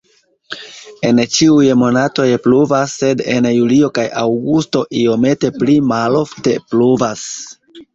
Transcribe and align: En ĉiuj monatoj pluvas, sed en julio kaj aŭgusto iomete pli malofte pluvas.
En 1.09 1.21
ĉiuj 1.35 1.67
monatoj 1.81 2.25
pluvas, 2.47 2.97
sed 3.03 3.23
en 3.37 3.51
julio 3.59 3.93
kaj 4.01 4.09
aŭgusto 4.25 4.85
iomete 5.07 5.57
pli 5.63 5.81
malofte 5.95 6.61
pluvas. 6.71 7.33